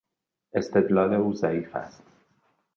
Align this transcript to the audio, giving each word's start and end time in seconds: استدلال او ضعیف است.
استدلال 0.53 1.13
او 1.13 1.33
ضعیف 1.33 1.75
است. 1.75 2.03